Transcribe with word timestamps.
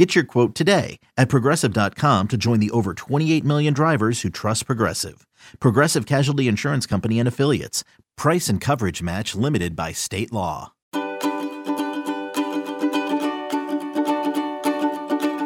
Get 0.00 0.14
your 0.14 0.24
quote 0.24 0.54
today 0.54 0.98
at 1.18 1.28
progressive.com 1.28 2.28
to 2.28 2.38
join 2.38 2.58
the 2.58 2.70
over 2.70 2.94
28 2.94 3.44
million 3.44 3.74
drivers 3.74 4.22
who 4.22 4.30
trust 4.30 4.64
Progressive. 4.64 5.26
Progressive 5.60 6.06
Casualty 6.06 6.48
Insurance 6.48 6.86
Company 6.86 7.18
and 7.18 7.28
Affiliates. 7.28 7.84
Price 8.16 8.48
and 8.48 8.62
coverage 8.62 9.02
match 9.02 9.34
limited 9.34 9.76
by 9.76 9.92
state 9.92 10.32
law. 10.32 10.72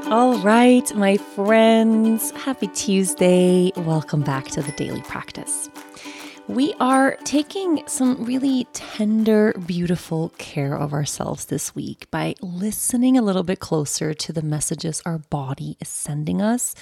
All 0.08 0.38
right, 0.38 0.94
my 0.94 1.16
friends, 1.34 2.30
happy 2.30 2.68
Tuesday. 2.68 3.72
Welcome 3.74 4.20
back 4.20 4.44
to 4.50 4.62
the 4.62 4.70
daily 4.70 5.02
practice. 5.02 5.68
We 6.46 6.74
are 6.78 7.16
taking 7.24 7.82
some 7.86 8.22
really 8.22 8.66
tender, 8.74 9.54
beautiful 9.66 10.28
care 10.36 10.76
of 10.76 10.92
ourselves 10.92 11.46
this 11.46 11.74
week 11.74 12.06
by 12.10 12.34
listening 12.42 13.16
a 13.16 13.22
little 13.22 13.44
bit 13.44 13.60
closer 13.60 14.12
to 14.12 14.30
the 14.30 14.42
messages 14.42 15.00
our 15.06 15.18
body 15.18 15.78
is 15.80 15.88
sending 15.88 16.42
us 16.42 16.74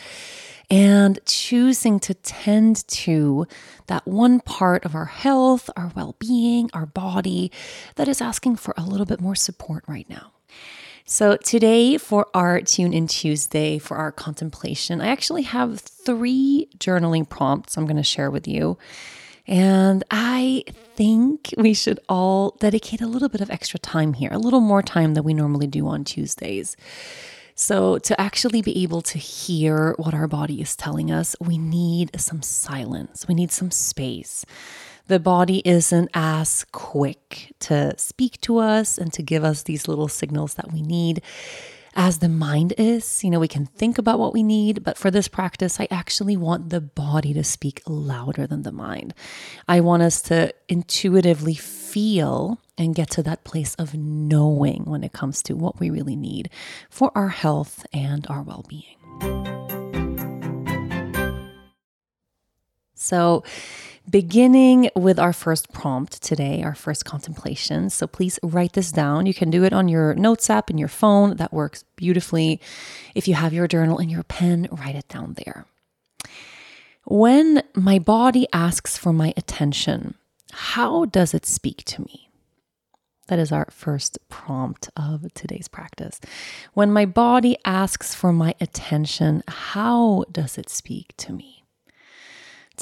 and 0.68 1.20
choosing 1.26 2.00
to 2.00 2.12
tend 2.12 2.88
to 2.88 3.46
that 3.86 4.04
one 4.04 4.40
part 4.40 4.84
of 4.84 4.96
our 4.96 5.04
health, 5.04 5.70
our 5.76 5.92
well 5.94 6.16
being, 6.18 6.68
our 6.74 6.86
body 6.86 7.52
that 7.94 8.08
is 8.08 8.20
asking 8.20 8.56
for 8.56 8.74
a 8.76 8.82
little 8.84 9.06
bit 9.06 9.20
more 9.20 9.36
support 9.36 9.84
right 9.86 10.10
now. 10.10 10.32
So, 11.04 11.36
today 11.36 11.98
for 11.98 12.26
our 12.34 12.60
Tune 12.62 12.92
In 12.92 13.06
Tuesday, 13.06 13.78
for 13.78 13.96
our 13.96 14.10
contemplation, 14.10 15.00
I 15.00 15.06
actually 15.06 15.42
have 15.42 15.78
three 15.78 16.68
journaling 16.78 17.28
prompts 17.28 17.76
I'm 17.76 17.86
going 17.86 17.96
to 17.96 18.02
share 18.02 18.30
with 18.30 18.48
you. 18.48 18.76
And 19.46 20.04
I 20.10 20.64
think 20.94 21.52
we 21.56 21.74
should 21.74 21.98
all 22.08 22.56
dedicate 22.60 23.00
a 23.00 23.06
little 23.06 23.28
bit 23.28 23.40
of 23.40 23.50
extra 23.50 23.78
time 23.78 24.14
here, 24.14 24.30
a 24.32 24.38
little 24.38 24.60
more 24.60 24.82
time 24.82 25.14
than 25.14 25.24
we 25.24 25.34
normally 25.34 25.66
do 25.66 25.86
on 25.88 26.04
Tuesdays. 26.04 26.76
So, 27.54 27.98
to 27.98 28.18
actually 28.20 28.62
be 28.62 28.82
able 28.82 29.02
to 29.02 29.18
hear 29.18 29.94
what 29.98 30.14
our 30.14 30.26
body 30.26 30.60
is 30.62 30.74
telling 30.74 31.10
us, 31.10 31.36
we 31.38 31.58
need 31.58 32.18
some 32.18 32.40
silence, 32.40 33.28
we 33.28 33.34
need 33.34 33.52
some 33.52 33.70
space. 33.70 34.44
The 35.08 35.20
body 35.20 35.60
isn't 35.64 36.10
as 36.14 36.64
quick 36.72 37.52
to 37.60 37.94
speak 37.98 38.40
to 38.42 38.58
us 38.58 38.96
and 38.96 39.12
to 39.12 39.22
give 39.22 39.44
us 39.44 39.64
these 39.64 39.86
little 39.86 40.08
signals 40.08 40.54
that 40.54 40.72
we 40.72 40.80
need 40.80 41.22
as 41.94 42.18
the 42.18 42.28
mind 42.28 42.74
is. 42.78 43.22
You 43.22 43.30
know, 43.30 43.40
we 43.40 43.48
can 43.48 43.66
think 43.66 43.98
about 43.98 44.18
what 44.18 44.32
we 44.32 44.42
need, 44.42 44.82
but 44.82 44.98
for 44.98 45.10
this 45.10 45.28
practice, 45.28 45.80
I 45.80 45.88
actually 45.90 46.36
want 46.36 46.70
the 46.70 46.80
body 46.80 47.32
to 47.34 47.44
speak 47.44 47.82
louder 47.86 48.46
than 48.46 48.62
the 48.62 48.72
mind. 48.72 49.14
I 49.68 49.80
want 49.80 50.02
us 50.02 50.20
to 50.22 50.52
intuitively 50.68 51.54
feel 51.54 52.58
and 52.78 52.94
get 52.94 53.10
to 53.10 53.22
that 53.22 53.44
place 53.44 53.74
of 53.76 53.94
knowing 53.94 54.84
when 54.84 55.04
it 55.04 55.12
comes 55.12 55.42
to 55.44 55.54
what 55.54 55.78
we 55.78 55.90
really 55.90 56.16
need 56.16 56.50
for 56.88 57.12
our 57.14 57.28
health 57.28 57.84
and 57.92 58.26
our 58.28 58.42
well 58.42 58.64
being. 58.68 58.96
So, 62.94 63.42
beginning 64.08 64.90
with 64.94 65.18
our 65.18 65.32
first 65.32 65.72
prompt 65.72 66.22
today, 66.22 66.62
our 66.62 66.74
first 66.74 67.04
contemplation. 67.04 67.90
So 67.90 68.06
please 68.06 68.38
write 68.42 68.72
this 68.72 68.92
down. 68.92 69.26
You 69.26 69.34
can 69.34 69.50
do 69.50 69.64
it 69.64 69.72
on 69.72 69.88
your 69.88 70.14
notes 70.14 70.50
app 70.50 70.70
in 70.70 70.78
your 70.78 70.88
phone. 70.88 71.36
That 71.36 71.52
works 71.52 71.84
beautifully. 71.96 72.60
If 73.14 73.28
you 73.28 73.34
have 73.34 73.52
your 73.52 73.68
journal 73.68 73.98
and 73.98 74.10
your 74.10 74.24
pen, 74.24 74.68
write 74.70 74.96
it 74.96 75.08
down 75.08 75.34
there. 75.44 75.66
When 77.04 77.62
my 77.74 77.98
body 77.98 78.46
asks 78.52 78.96
for 78.96 79.12
my 79.12 79.34
attention, 79.36 80.14
how 80.52 81.06
does 81.06 81.34
it 81.34 81.46
speak 81.46 81.84
to 81.84 82.02
me? 82.02 82.28
That 83.28 83.38
is 83.38 83.50
our 83.52 83.68
first 83.70 84.18
prompt 84.28 84.90
of 84.96 85.32
today's 85.32 85.68
practice. 85.68 86.20
When 86.74 86.92
my 86.92 87.06
body 87.06 87.56
asks 87.64 88.14
for 88.14 88.32
my 88.32 88.54
attention, 88.60 89.42
how 89.48 90.24
does 90.30 90.58
it 90.58 90.68
speak 90.68 91.14
to 91.18 91.32
me? 91.32 91.61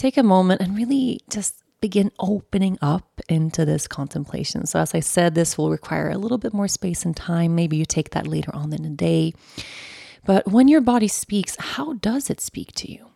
Take 0.00 0.16
a 0.16 0.22
moment 0.22 0.62
and 0.62 0.76
really 0.76 1.20
just 1.28 1.62
begin 1.80 2.10
opening 2.18 2.78
up 2.80 3.20
into 3.28 3.64
this 3.64 3.86
contemplation. 3.86 4.66
So, 4.66 4.78
as 4.78 4.94
I 4.94 5.00
said, 5.00 5.34
this 5.34 5.58
will 5.58 5.70
require 5.70 6.10
a 6.10 6.18
little 6.18 6.38
bit 6.38 6.54
more 6.54 6.68
space 6.68 7.04
and 7.04 7.16
time. 7.16 7.54
Maybe 7.54 7.76
you 7.76 7.84
take 7.84 8.10
that 8.10 8.26
later 8.26 8.54
on 8.54 8.72
in 8.72 8.82
the 8.82 8.90
day. 8.90 9.34
But 10.24 10.46
when 10.50 10.68
your 10.68 10.80
body 10.80 11.08
speaks, 11.08 11.56
how 11.58 11.94
does 11.94 12.30
it 12.30 12.40
speak 12.40 12.72
to 12.76 12.90
you? 12.90 13.06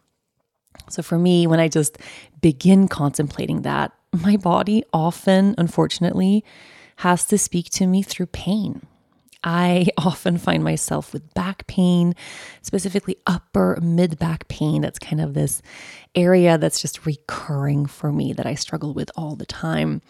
So, 0.91 1.03
for 1.03 1.19
me, 1.19 1.47
when 1.47 1.61
I 1.61 1.69
just 1.69 1.99
begin 2.41 2.89
contemplating 2.89 3.63
that, 3.63 3.93
my 4.13 4.37
body 4.37 4.85
often, 4.93 5.55
unfortunately, 5.57 6.45
has 6.97 7.25
to 7.27 7.39
speak 7.39 7.71
to 7.71 7.87
me 7.87 8.03
through 8.03 8.27
pain. 8.27 8.87
I 9.45 9.87
often 9.99 10.39
find 10.39 10.65
myself 10.65 11.13
with 11.13 11.33
back 11.35 11.67
pain, 11.67 12.15
specifically 12.63 13.17
upper 13.27 13.79
mid 13.81 14.19
back 14.19 14.49
pain. 14.49 14.83
That's 14.83 14.99
kind 14.99 15.21
of 15.21 15.35
this 15.35 15.63
area 16.15 16.59
that's 16.59 16.81
just 16.81 17.07
recurring 17.07 17.87
for 17.87 18.11
me 18.11 18.33
that 18.33 18.47
I 18.47 18.55
struggle 18.55 18.95
with 18.95 19.11
all 19.17 19.37
the 19.37 19.47
time. 19.47 20.03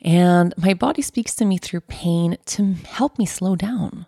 And 0.00 0.54
my 0.56 0.74
body 0.74 1.02
speaks 1.02 1.34
to 1.36 1.44
me 1.44 1.58
through 1.58 1.82
pain 1.82 2.38
to 2.46 2.72
help 2.72 3.18
me 3.18 3.26
slow 3.26 3.54
down. 3.54 4.06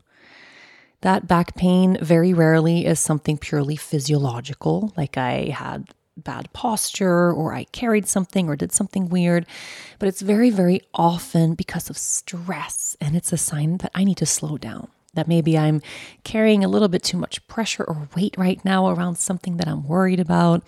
That 1.03 1.27
back 1.27 1.56
pain 1.56 1.99
very 2.00 2.32
rarely 2.32 2.87
is 2.87 3.00
something 3.00 3.37
purely 3.37 3.75
physiological, 3.75 4.93
like 4.97 5.19
I 5.19 5.53
had 5.53 5.88
bad 6.22 6.53
posture 6.53 7.33
or 7.33 7.55
I 7.55 7.65
carried 7.65 8.06
something 8.06 8.49
or 8.49 8.56
did 8.56 8.72
something 8.72 9.09
weird, 9.09 9.47
but 9.99 10.09
it's 10.09 10.21
very, 10.21 10.50
very 10.50 10.83
often 10.94 11.55
because 11.55 11.91
of 11.91 11.99
stress. 11.99 12.97
And 13.00 13.16
it's 13.16 13.33
a 13.33 13.38
sign 13.38 13.78
that 13.78 13.91
I 13.94 14.05
need 14.05 14.19
to 14.19 14.27
slow 14.27 14.56
down. 14.56 14.88
That 15.15 15.28
maybe 15.28 15.59
I'm 15.59 15.82
carrying 16.25 16.65
a 16.65 16.69
little 16.69 16.88
bit 16.88 17.03
too 17.03 17.19
much 17.19 17.47
pressure 17.47 17.84
or 17.84 18.09
weight 18.16 18.34
right 18.38 18.65
now 18.65 18.88
around 18.88 19.16
something 19.19 19.59
that 19.59 19.69
I'm 19.69 19.87
worried 19.87 20.21
about. 20.21 20.62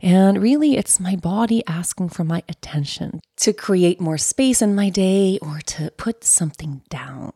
And 0.00 0.42
really, 0.42 0.76
it's 0.76 0.98
my 1.00 1.16
body 1.16 1.62
asking 1.66 2.08
for 2.10 2.24
my 2.24 2.42
attention 2.48 3.20
to 3.36 3.52
create 3.52 4.00
more 4.00 4.18
space 4.18 4.62
in 4.62 4.74
my 4.74 4.90
day 4.90 5.38
or 5.42 5.60
to 5.66 5.90
put 5.92 6.24
something 6.24 6.82
down. 6.88 7.32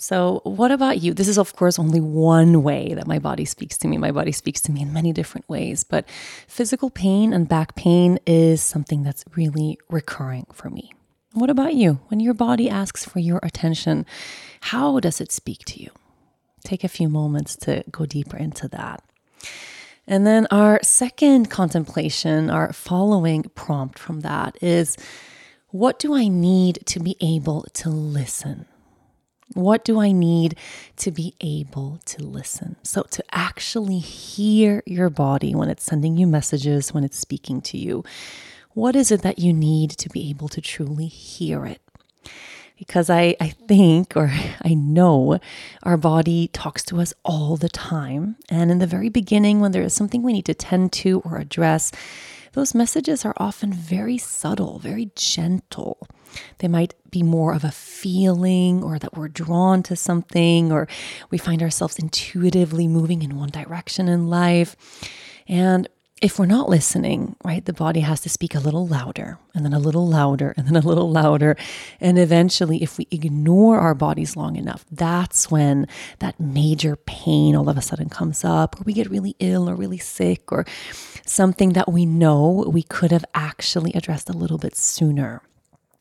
So, 0.00 0.40
what 0.44 0.70
about 0.70 1.02
you? 1.02 1.12
This 1.12 1.26
is, 1.26 1.38
of 1.38 1.56
course, 1.56 1.76
only 1.76 2.00
one 2.00 2.62
way 2.62 2.94
that 2.94 3.08
my 3.08 3.18
body 3.18 3.44
speaks 3.44 3.76
to 3.78 3.88
me. 3.88 3.98
My 3.98 4.12
body 4.12 4.30
speaks 4.30 4.60
to 4.62 4.72
me 4.72 4.82
in 4.82 4.92
many 4.92 5.12
different 5.12 5.48
ways, 5.48 5.82
but 5.82 6.08
physical 6.46 6.88
pain 6.88 7.32
and 7.32 7.48
back 7.48 7.74
pain 7.74 8.20
is 8.24 8.62
something 8.62 9.02
that's 9.02 9.24
really 9.34 9.76
recurring 9.90 10.46
for 10.52 10.70
me. 10.70 10.92
What 11.32 11.50
about 11.50 11.74
you? 11.74 11.98
When 12.06 12.20
your 12.20 12.32
body 12.32 12.70
asks 12.70 13.04
for 13.04 13.18
your 13.18 13.40
attention, 13.42 14.06
how 14.60 15.00
does 15.00 15.20
it 15.20 15.32
speak 15.32 15.64
to 15.66 15.82
you? 15.82 15.90
Take 16.62 16.84
a 16.84 16.88
few 16.88 17.08
moments 17.08 17.56
to 17.56 17.82
go 17.90 18.06
deeper 18.06 18.36
into 18.36 18.68
that. 18.68 19.02
And 20.06 20.24
then 20.24 20.46
our 20.52 20.78
second 20.82 21.50
contemplation, 21.50 22.50
our 22.50 22.72
following 22.72 23.42
prompt 23.56 23.98
from 23.98 24.20
that 24.20 24.56
is 24.62 24.96
what 25.70 25.98
do 25.98 26.14
I 26.14 26.28
need 26.28 26.86
to 26.86 27.00
be 27.00 27.16
able 27.20 27.66
to 27.74 27.90
listen? 27.90 28.66
What 29.54 29.84
do 29.84 30.00
I 30.00 30.12
need 30.12 30.56
to 30.96 31.10
be 31.10 31.34
able 31.40 32.00
to 32.06 32.22
listen? 32.22 32.76
So, 32.82 33.02
to 33.10 33.24
actually 33.32 33.98
hear 33.98 34.82
your 34.86 35.10
body 35.10 35.54
when 35.54 35.70
it's 35.70 35.84
sending 35.84 36.16
you 36.16 36.26
messages, 36.26 36.92
when 36.92 37.04
it's 37.04 37.18
speaking 37.18 37.60
to 37.62 37.78
you, 37.78 38.04
what 38.74 38.94
is 38.94 39.10
it 39.10 39.22
that 39.22 39.38
you 39.38 39.52
need 39.52 39.90
to 39.90 40.08
be 40.10 40.28
able 40.30 40.48
to 40.48 40.60
truly 40.60 41.06
hear 41.06 41.66
it? 41.66 41.80
Because 42.78 43.10
I, 43.10 43.36
I 43.40 43.48
think 43.48 44.16
or 44.16 44.30
I 44.62 44.74
know 44.74 45.38
our 45.82 45.96
body 45.96 46.48
talks 46.48 46.82
to 46.84 47.00
us 47.00 47.12
all 47.24 47.56
the 47.56 47.68
time. 47.68 48.36
And 48.48 48.70
in 48.70 48.78
the 48.78 48.86
very 48.86 49.08
beginning, 49.08 49.60
when 49.60 49.72
there 49.72 49.82
is 49.82 49.94
something 49.94 50.22
we 50.22 50.32
need 50.32 50.46
to 50.46 50.54
tend 50.54 50.92
to 50.94 51.20
or 51.24 51.38
address, 51.38 51.92
those 52.52 52.74
messages 52.74 53.24
are 53.24 53.34
often 53.36 53.72
very 53.72 54.18
subtle, 54.18 54.78
very 54.78 55.10
gentle. 55.14 56.08
They 56.58 56.68
might 56.68 56.94
be 57.10 57.22
more 57.22 57.54
of 57.54 57.64
a 57.64 57.70
feeling 57.70 58.82
or 58.82 58.98
that 58.98 59.16
we're 59.16 59.28
drawn 59.28 59.82
to 59.84 59.96
something 59.96 60.72
or 60.72 60.88
we 61.30 61.38
find 61.38 61.62
ourselves 61.62 61.98
intuitively 61.98 62.88
moving 62.88 63.22
in 63.22 63.36
one 63.36 63.50
direction 63.50 64.08
in 64.08 64.28
life. 64.28 64.76
And 65.46 65.88
if 66.20 66.38
we're 66.38 66.46
not 66.46 66.68
listening, 66.68 67.36
right, 67.44 67.64
the 67.64 67.72
body 67.72 68.00
has 68.00 68.20
to 68.22 68.28
speak 68.28 68.54
a 68.54 68.58
little 68.58 68.86
louder 68.86 69.38
and 69.54 69.64
then 69.64 69.72
a 69.72 69.78
little 69.78 70.06
louder 70.06 70.52
and 70.56 70.66
then 70.66 70.76
a 70.76 70.86
little 70.86 71.10
louder. 71.10 71.56
And 72.00 72.18
eventually, 72.18 72.82
if 72.82 72.98
we 72.98 73.06
ignore 73.10 73.78
our 73.78 73.94
bodies 73.94 74.36
long 74.36 74.56
enough, 74.56 74.84
that's 74.90 75.50
when 75.50 75.86
that 76.18 76.38
major 76.40 76.96
pain 76.96 77.54
all 77.54 77.68
of 77.68 77.76
a 77.76 77.82
sudden 77.82 78.08
comes 78.08 78.44
up, 78.44 78.80
or 78.80 78.84
we 78.84 78.92
get 78.92 79.10
really 79.10 79.36
ill 79.38 79.70
or 79.70 79.76
really 79.76 79.98
sick, 79.98 80.50
or 80.50 80.64
something 81.24 81.74
that 81.74 81.92
we 81.92 82.04
know 82.04 82.64
we 82.66 82.82
could 82.82 83.12
have 83.12 83.24
actually 83.34 83.92
addressed 83.94 84.28
a 84.28 84.36
little 84.36 84.58
bit 84.58 84.76
sooner. 84.76 85.42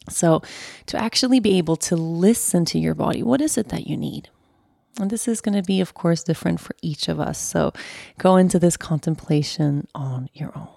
So, 0.09 0.41
to 0.87 0.97
actually 0.97 1.39
be 1.39 1.57
able 1.57 1.75
to 1.77 1.95
listen 1.95 2.65
to 2.65 2.79
your 2.79 2.95
body, 2.95 3.21
what 3.21 3.41
is 3.41 3.57
it 3.57 3.69
that 3.69 3.87
you 3.87 3.97
need? 3.97 4.29
And 4.99 5.09
this 5.09 5.27
is 5.27 5.41
going 5.41 5.55
to 5.55 5.63
be, 5.63 5.81
of 5.81 5.93
course, 5.93 6.23
different 6.23 6.59
for 6.59 6.75
each 6.81 7.07
of 7.07 7.19
us. 7.19 7.37
So 7.37 7.71
go 8.17 8.35
into 8.35 8.59
this 8.59 8.77
contemplation 8.77 9.87
on 9.93 10.29
your 10.33 10.51
own. 10.57 10.69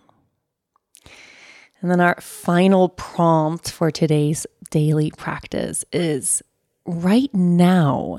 And 1.80 1.90
then 1.90 2.00
our 2.00 2.20
final 2.20 2.90
prompt 2.90 3.70
for 3.70 3.90
today's 3.90 4.46
daily 4.70 5.10
practice 5.10 5.84
is 5.92 6.42
right 6.84 7.32
now, 7.34 8.18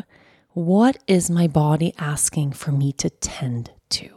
what 0.53 0.97
is 1.07 1.29
my 1.29 1.47
body 1.47 1.93
asking 1.99 2.53
for 2.53 2.71
me 2.71 2.91
to 2.93 3.09
tend 3.09 3.71
to? 3.89 4.09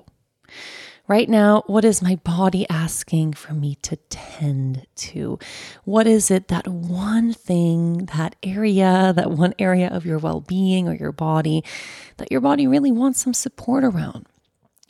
Right 1.07 1.29
now, 1.29 1.65
what 1.67 1.85
is 1.85 2.01
my 2.01 2.17
body 2.17 2.67
asking 2.71 3.35
for 3.35 3.53
me 3.53 3.75
to 3.83 3.97
tend 4.09 4.87
to? 4.97 5.39
What 5.85 6.07
is 6.07 6.31
it 6.31 6.49
that 6.49 6.67
one 6.67 7.35
thing, 7.35 8.07
that 8.17 8.37
area, 8.43 9.13
that 9.15 9.31
one 9.31 9.53
area 9.59 9.89
of 9.89 10.07
your 10.07 10.17
well 10.17 10.41
being 10.41 10.89
or 10.89 10.95
your 10.95 11.13
body 11.13 11.63
that 12.17 12.33
your 12.33 12.41
body 12.41 12.67
really 12.67 12.91
wants 12.91 13.23
some 13.23 13.35
support 13.35 13.85
around? 13.85 14.27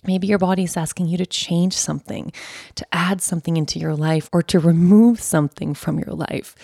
Maybe 0.07 0.27
your 0.27 0.39
body 0.39 0.65
is 0.65 0.77
asking 0.77 1.09
you 1.09 1.17
to 1.19 1.27
change 1.27 1.73
something, 1.75 2.33
to 2.75 2.87
add 2.93 3.23
something 3.23 3.57
into 3.57 3.79
your 3.79 3.95
life, 3.95 4.29
or 4.33 4.43
to 4.43 4.59
remove 4.59 5.21
something 5.21 5.75
from 5.75 5.99
your 5.99 6.15
life. 6.15 6.55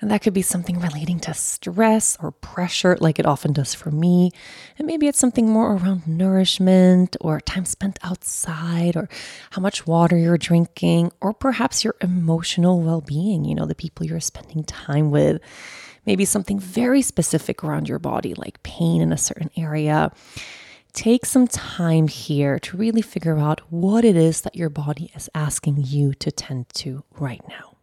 And 0.00 0.10
that 0.10 0.22
could 0.22 0.34
be 0.34 0.42
something 0.42 0.80
relating 0.80 1.20
to 1.20 1.34
stress 1.34 2.16
or 2.20 2.32
pressure, 2.32 2.96
like 3.00 3.18
it 3.18 3.26
often 3.26 3.52
does 3.52 3.74
for 3.74 3.90
me. 3.90 4.30
And 4.78 4.86
maybe 4.86 5.06
it's 5.06 5.18
something 5.18 5.48
more 5.48 5.74
around 5.74 6.06
nourishment 6.06 7.16
or 7.20 7.40
time 7.40 7.64
spent 7.64 7.98
outside 8.02 8.96
or 8.96 9.08
how 9.50 9.60
much 9.60 9.86
water 9.86 10.16
you're 10.16 10.38
drinking, 10.38 11.12
or 11.20 11.34
perhaps 11.34 11.84
your 11.84 11.96
emotional 12.00 12.80
well 12.80 13.00
being, 13.00 13.44
you 13.44 13.54
know, 13.54 13.66
the 13.66 13.74
people 13.74 14.06
you're 14.06 14.20
spending 14.20 14.64
time 14.64 15.10
with. 15.10 15.40
Maybe 16.06 16.24
something 16.24 16.60
very 16.60 17.02
specific 17.02 17.64
around 17.64 17.88
your 17.88 17.98
body, 17.98 18.34
like 18.34 18.62
pain 18.62 19.02
in 19.02 19.12
a 19.12 19.18
certain 19.18 19.50
area 19.56 20.12
take 20.96 21.26
some 21.26 21.46
time 21.46 22.08
here 22.08 22.58
to 22.58 22.76
really 22.76 23.02
figure 23.02 23.38
out 23.38 23.60
what 23.70 24.04
it 24.04 24.16
is 24.16 24.40
that 24.40 24.56
your 24.56 24.70
body 24.70 25.12
is 25.14 25.28
asking 25.34 25.76
you 25.84 26.14
to 26.14 26.32
tend 26.32 26.68
to 26.70 27.04
right 27.18 27.46
now. 27.48 27.76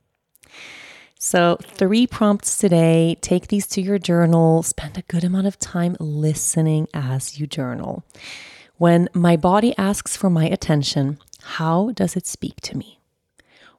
So, 1.19 1.57
three 1.61 2.05
prompts 2.05 2.57
today. 2.57 3.15
Take 3.21 3.47
these 3.47 3.67
to 3.67 3.81
your 3.81 3.99
journal. 3.99 4.63
Spend 4.63 4.97
a 4.97 5.03
good 5.03 5.23
amount 5.23 5.47
of 5.47 5.57
time 5.57 5.95
listening 5.99 6.87
as 6.93 7.39
you 7.39 7.47
journal. 7.47 8.03
When 8.77 9.07
my 9.13 9.37
body 9.37 9.73
asks 9.77 10.17
for 10.17 10.29
my 10.29 10.45
attention, 10.45 11.19
how 11.43 11.91
does 11.91 12.17
it 12.17 12.27
speak 12.27 12.59
to 12.61 12.77
me? 12.77 12.99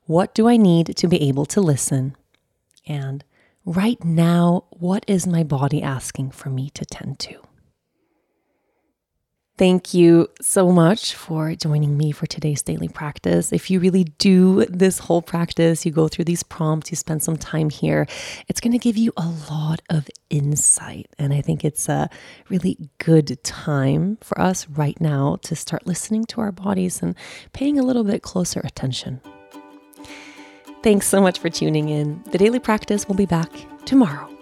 What 0.06 0.32
do 0.32 0.48
I 0.48 0.56
need 0.56 0.96
to 0.96 1.08
be 1.08 1.20
able 1.28 1.44
to 1.46 1.60
listen? 1.60 2.16
And 2.86 3.24
right 3.66 4.02
now, 4.02 4.64
what 4.70 5.04
is 5.08 5.26
my 5.26 5.42
body 5.42 5.82
asking 5.82 6.30
for 6.30 6.50
me 6.50 6.70
to 6.70 6.84
tend 6.86 7.18
to? 7.20 7.42
Thank 9.56 9.94
you 9.94 10.30
so 10.40 10.72
much 10.72 11.14
for 11.14 11.54
joining 11.54 11.96
me 11.96 12.10
for 12.10 12.26
today's 12.26 12.60
daily 12.60 12.88
practice. 12.88 13.52
If 13.52 13.70
you 13.70 13.78
really 13.78 14.02
do 14.02 14.64
this 14.64 14.98
whole 14.98 15.22
practice, 15.22 15.86
you 15.86 15.92
go 15.92 16.08
through 16.08 16.24
these 16.24 16.42
prompts, 16.42 16.90
you 16.90 16.96
spend 16.96 17.22
some 17.22 17.36
time 17.36 17.70
here, 17.70 18.08
it's 18.48 18.60
going 18.60 18.72
to 18.72 18.78
give 18.78 18.96
you 18.96 19.12
a 19.16 19.32
lot 19.48 19.80
of 19.88 20.10
insight. 20.28 21.06
And 21.20 21.32
I 21.32 21.40
think 21.40 21.64
it's 21.64 21.88
a 21.88 22.10
really 22.48 22.76
good 22.98 23.38
time 23.44 24.18
for 24.22 24.40
us 24.40 24.68
right 24.68 25.00
now 25.00 25.36
to 25.42 25.54
start 25.54 25.86
listening 25.86 26.24
to 26.26 26.40
our 26.40 26.50
bodies 26.50 27.00
and 27.00 27.14
paying 27.52 27.78
a 27.78 27.84
little 27.84 28.02
bit 28.02 28.22
closer 28.22 28.60
attention. 28.64 29.20
Thanks 30.82 31.06
so 31.06 31.20
much 31.20 31.38
for 31.38 31.48
tuning 31.48 31.90
in. 31.90 32.24
The 32.32 32.38
daily 32.38 32.58
practice 32.58 33.06
will 33.06 33.14
be 33.14 33.24
back 33.24 33.52
tomorrow. 33.86 34.33